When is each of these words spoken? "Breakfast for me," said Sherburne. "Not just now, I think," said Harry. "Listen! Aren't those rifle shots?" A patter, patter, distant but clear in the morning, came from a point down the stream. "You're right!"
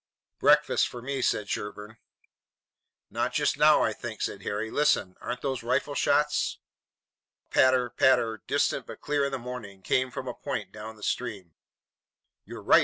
"Breakfast 0.39 0.87
for 0.87 0.99
me," 0.99 1.21
said 1.21 1.47
Sherburne. 1.47 1.97
"Not 3.11 3.33
just 3.33 3.55
now, 3.55 3.83
I 3.83 3.93
think," 3.93 4.23
said 4.23 4.41
Harry. 4.41 4.71
"Listen! 4.71 5.15
Aren't 5.21 5.43
those 5.43 5.61
rifle 5.61 5.93
shots?" 5.93 6.57
A 7.45 7.53
patter, 7.53 7.91
patter, 7.91 8.41
distant 8.47 8.87
but 8.87 8.99
clear 8.99 9.23
in 9.25 9.31
the 9.31 9.37
morning, 9.37 9.83
came 9.83 10.09
from 10.09 10.27
a 10.27 10.33
point 10.33 10.71
down 10.71 10.95
the 10.95 11.03
stream. 11.03 11.53
"You're 12.45 12.63
right!" 12.63 12.79